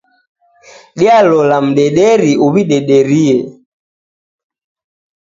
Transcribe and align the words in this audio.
Dialola 0.99 1.57
mdederi 1.67 2.31
uw'idederie 2.45 3.37